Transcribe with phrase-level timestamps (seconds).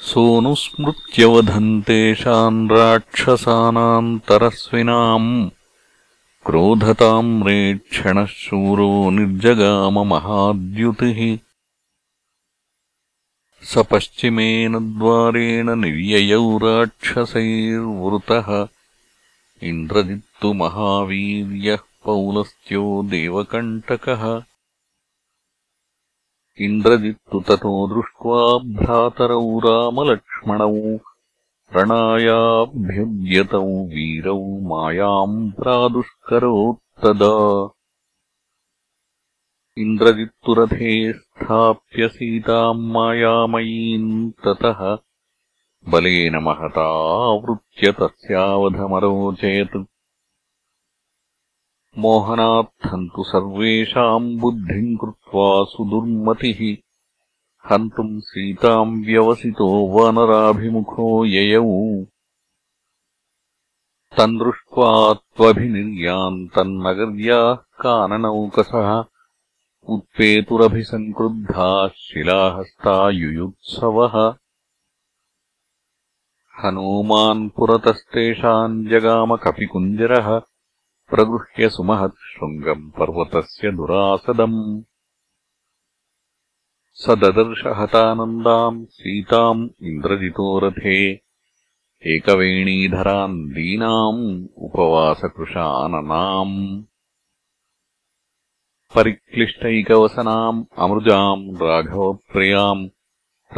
[0.00, 5.50] सोऽनुस्मृत्यवधन्तेषाम् राक्षसानान्तरस्विनाम्
[6.46, 11.38] क्रोधताम्रेक्षणः शूरो निर्जगाममहाद्युतिः
[13.62, 18.68] स पश्चिमेन द्वारेण निर्ययौ राक्षसैर्वृतः
[19.62, 24.42] इन्द्रजित्तु महावीर्यः पौलस्त्यो देवकण्टकः।
[26.60, 31.09] इन्द्रजित्तु ततो दृष्ट्वा भ्रातरौ रामलक्ष्मणौ
[31.76, 37.34] रणायाभ्युद्यतौ वीरौ मायाम् प्रादुष्करोत्तदा।
[39.78, 44.98] इन्द्रजित्तुरथे स्थाप्य सीताम् मायामयीम् ततः
[45.88, 49.76] बलेन महतावृत्य तस्यावधमरोचयत्
[51.98, 56.89] मोहनार्थम् तु सर्वेषाम् बुद्धिम् कृत्वा सुदुर्मतिः
[57.68, 61.68] हन्तुम् सीताम् व्यवसितो वानराभिमुखो ययौ।
[64.16, 64.90] तम् दृष्ट्वा
[65.36, 68.88] त्वभिनिर्यान्तन्नगर्याः काननौकसः
[69.94, 74.14] उत्पेतुरभिसङ्क्रुद्धाः शिलाहस्ता युयुत्सवः
[76.62, 80.28] हनूमान् पुरतस्तेषाम् जगामकपिकुञ्जरः
[81.10, 84.60] प्रगृह्य सुमहत् शृङ्गम् पर्वतस्य दुरासदम्
[87.02, 91.20] स ददर्शहतानन्दाम् सीताम् इन्द्रजितो रथे
[92.14, 96.82] एकवेणीधराम् दीनाम् उपवासकृशाननाम्
[98.94, 102.88] परिक्लिष्टैकवसनाम् अमृजाम् राघवप्रियाम्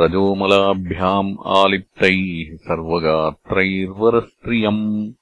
[0.00, 5.12] रजोमलाभ्याम् आलिप्तैः सर्वगात्रैर्वरस्त्रियम्।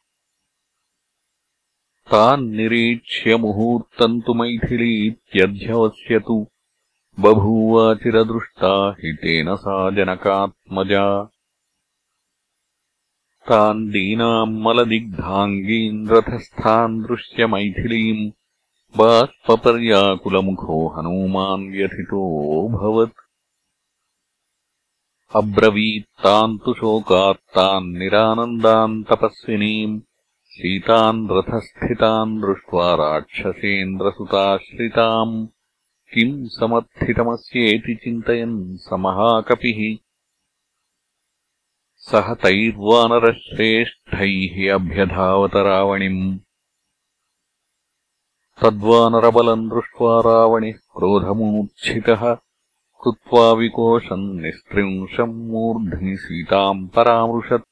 [2.12, 6.46] तान्निरीक्ष्य मुहूर्तम् तु मैथिलीत्यध्यवस्यतु
[7.18, 11.06] बभूवाचिरदृष्टा हि तेन सा जनकात्मजा।
[13.48, 18.22] तान् दीनाम् मलदिग्धाङ्गीन्द्रथस्थान् दृश्य मैथिलीम्
[18.98, 23.24] बाष्पर्याकुलमुखो हनूमान् व्यथितोऽभवत्
[25.42, 30.00] अब्रवीत्तान् तु शोकात्तान् निरानन्दान् तपस्विनीम्
[30.54, 35.34] सीतान् रथस्थितान् दृष्ट्वा राक्षसेन्द्रसुताश्रिताम्
[36.14, 39.98] किम् समर्थितमस्येति चिन्तयन् स महाकपिः
[41.96, 46.38] सह तैर्वानरश्रेष्ठैः अभ्यधावत रावणिम्
[48.62, 52.36] तद्वानरबलम् दृष्ट्वा रावणिः क्रोधमूर्च्छितः
[53.02, 57.68] कृत्वा विकोशम् निस्त्रिंशम् मूर्ध्नि सीताम् परामृशत्।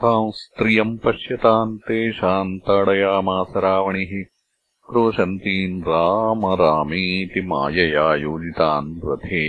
[0.00, 4.35] ताम् स्त्रियम् पश्यताम् तेषाम् ताडयामास रावणिः
[4.90, 9.46] क्रोशन्तीम् राम रामेति मायया योजितान् रथे।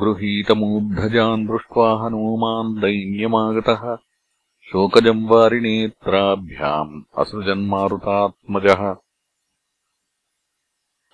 [0.00, 3.82] गृहीतमूर्धजान् दृष्ट्वा हनूमान् दैन्यमागतः
[4.68, 6.92] शोकजम् वारिणेत्राभ्याम्
[7.22, 8.82] असृजन्मारुतात्मजः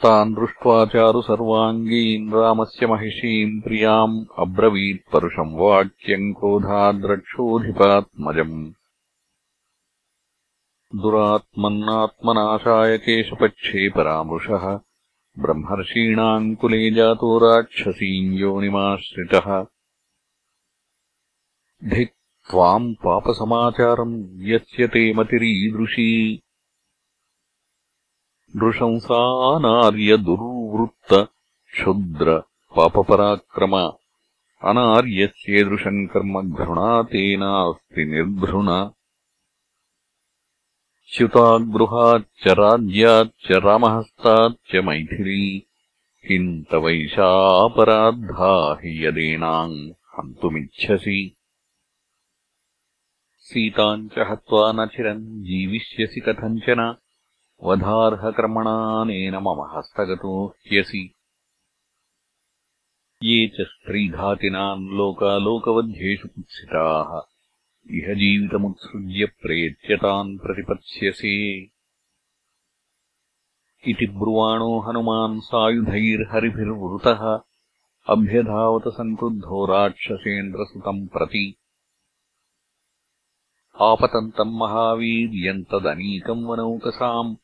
[0.02, 8.58] तान् दृष्ट्वा चारु सर्वाङ्गीन् रामस्य महिषीम् प्रियाम् अब्रवीत्परुषम् वाक्यम् क्रोधाद्रक्षोऽधिपात्मजम्
[10.94, 14.80] दुरात्मन्नात्मनाशाय केशपक्षे परामृशः
[15.38, 19.66] ब्रह्मर्षीणाम् कुले जातो राक्षसीम् योनिमाश्रितः।
[21.84, 26.42] धिक् त्वाम् पापसमाचारम् यस्य ते मतिरीदृशी।
[28.56, 31.28] नृशंसानार्यदुर्वृत्त
[31.72, 32.42] क्षुद्र
[32.76, 33.92] पापपराक्रम।
[34.68, 38.90] अनार्यस्येदृशम् कर्म घृणा तेनास्ति निर्घृण
[41.12, 45.66] च्युतागृहाच्च राज्याच्च रामहस्ताच्च मैथिली।
[46.28, 51.36] किम् तवैषापराद्धा हि यदेनाम् हन्तुमिच्छसि।
[53.38, 56.94] सीताम् च हत्वा न चिरम् जीविष्यसि कथञ्चन।
[57.64, 61.14] वधार्हकर्मणानेन मम हस्तगतो ह्यसि।
[63.22, 67.37] ये च स्त्रीघातिनाम् लोकालोकवध्येषु कुत्सिताः
[67.90, 71.70] इह जीवितमुत्सृज्य प्रेत्यतान् प्रतिपत्स्यसे
[73.88, 77.40] इति ब्रुवाणो हनुमान् सायुधैर्हरिभिर्वृतः
[78.08, 81.56] अभ्यधावत सङ्क्रुद्धो राक्षसेन्द्रसुतम् प्रति।
[83.80, 87.36] आपतन्तम् महावीर्यम् तदनीकम् वनौकसाम्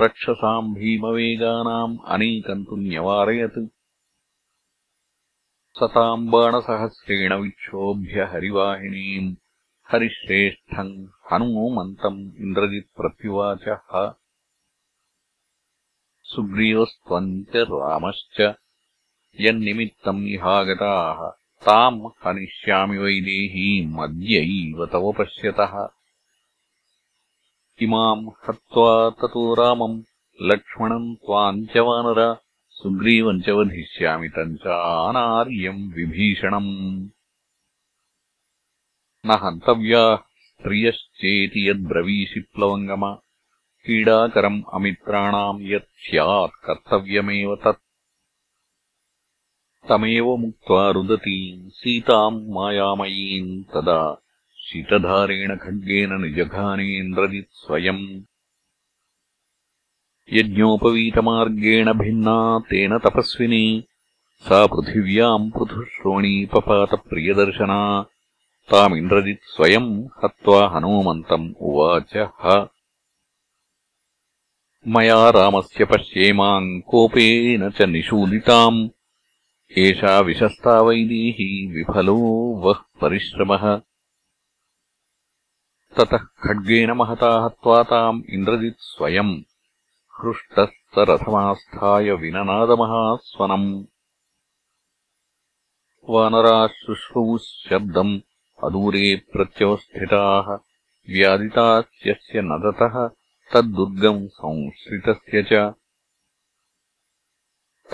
[0.00, 3.68] रक्षसाम् भीमवेगानाम् अनीकम् तु न्यवारयत्।
[5.80, 9.34] सताम् बाणसहस्रेण विक्षोभ्य हरिवाहिनीम्
[9.92, 14.12] हरिश्रेष्ठम् हनूमन्तम् इन्द्रजित्प्रत्युवाचः।
[16.22, 18.54] सुग्रीवस्त्वम् च रामश्च।
[19.40, 21.30] यन्निमित्तम् इहागताः
[21.66, 25.88] ताम् हनिष्यामि वैदेहीम् अद्यैव तव पश्यतः।
[27.82, 30.02] इमाम् हत्वा ततो रामम्
[30.42, 32.36] लक्ष्मणम् त्वाम् च वानर।
[32.68, 34.66] सुग्रीवम् च वधिष्यामि तम् च
[35.08, 37.08] अनार्यम् विभीषणम्
[39.26, 43.16] न हन्तव्याः। स्त्रियश्चेति यद्ब्रवीषि प्लवङ्गम।
[43.84, 47.82] क्रीडाकरम् अमित्राणाम् यत् स्यात् कर्तव्यमेव तत्।
[49.88, 54.22] तमेव मुक्त्वा रुदतीम् सीताम् मायामयीम् तदा
[54.58, 58.22] शीतधारेण खड्गेन निजघानेन्द्रजित् स्वयम्।
[60.32, 63.84] यज्ञोपवीतमार्गेण भिन्ना तेन तपस्विनी।
[64.40, 68.06] सा पृथिव्याम् पृथुश्रोणीपपातप्रियदर्शना
[68.70, 72.12] तामिन्द्रजित् स्वयम् हत्वा हनूमन्तम् उवाच
[74.88, 78.88] मया रामस्य पश्येमाम् कोपेन च निषूदिताम्।
[79.78, 82.16] एषा विशस्ता वैदेही विफलो
[82.64, 83.78] वः परिश्रमः।
[85.96, 89.42] ततः खड्गेन महता हत्वा ताम् इन्द्रजित् स्वयम्
[90.20, 93.84] हृष्टः स रथमास्थाय विननादमहास्वनम्।
[96.08, 98.20] वानराः शुश्रूः शब्दम्
[98.64, 100.54] अदूरे प्रत्यवस्थिताः
[101.14, 103.08] व्यादितास्यस्य नदतः
[103.54, 105.74] तद्दुर्गम् संश्रितस्य च।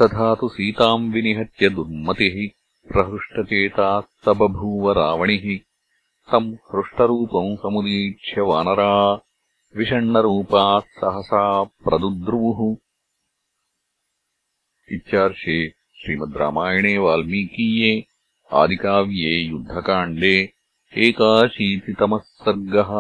[0.03, 2.49] तथा तु सीताम् विनिहत्य दुर्मतिः
[2.93, 5.59] प्रहृष्टचेताः स बभूव रावणिः
[6.33, 9.15] तम् हृष्टरूपम् समुदीक्ष्य वानरा,
[9.77, 12.77] विषण्णरूपाः सहसा प्रदुद्रुवुः।
[14.93, 18.07] इत्यार्षे श्रीमद् रामायणे वाल्मीकीये,
[18.53, 20.58] आदिकाव्ये युद्धकाण्डे।
[20.97, 22.91] एकाशीतितमः सर्गः